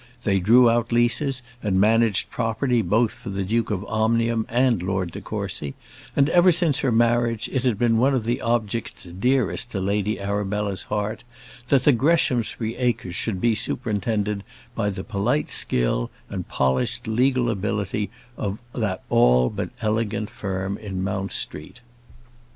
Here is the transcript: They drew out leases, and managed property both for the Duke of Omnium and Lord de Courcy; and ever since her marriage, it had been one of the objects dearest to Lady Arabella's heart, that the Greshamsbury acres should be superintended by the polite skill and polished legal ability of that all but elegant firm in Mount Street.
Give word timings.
They 0.23 0.39
drew 0.39 0.67
out 0.67 0.91
leases, 0.91 1.43
and 1.61 1.79
managed 1.79 2.31
property 2.31 2.81
both 2.81 3.11
for 3.11 3.29
the 3.29 3.43
Duke 3.43 3.69
of 3.69 3.85
Omnium 3.85 4.47
and 4.49 4.81
Lord 4.81 5.11
de 5.11 5.21
Courcy; 5.21 5.75
and 6.15 6.27
ever 6.29 6.51
since 6.51 6.79
her 6.79 6.91
marriage, 6.91 7.47
it 7.53 7.61
had 7.61 7.77
been 7.77 7.99
one 7.99 8.15
of 8.15 8.23
the 8.23 8.41
objects 8.41 9.03
dearest 9.03 9.69
to 9.69 9.79
Lady 9.79 10.19
Arabella's 10.19 10.81
heart, 10.89 11.23
that 11.67 11.83
the 11.83 11.91
Greshamsbury 11.91 12.77
acres 12.77 13.13
should 13.13 13.39
be 13.39 13.53
superintended 13.53 14.43
by 14.73 14.89
the 14.89 15.03
polite 15.03 15.51
skill 15.51 16.09
and 16.31 16.47
polished 16.47 17.07
legal 17.07 17.47
ability 17.47 18.09
of 18.37 18.57
that 18.73 19.03
all 19.11 19.51
but 19.51 19.69
elegant 19.81 20.31
firm 20.31 20.79
in 20.79 21.03
Mount 21.03 21.31
Street. 21.31 21.79